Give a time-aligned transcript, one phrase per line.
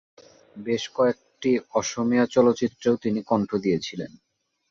[0.55, 4.11] বেশ কয়েকটি অসমীয়া চলচ্চিত্রেও তিনি কণ্ঠ দিয়েছিলেন।